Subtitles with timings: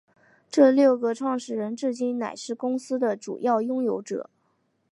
[0.49, 4.31] 这六个创始人至今仍是公司的主要拥有者。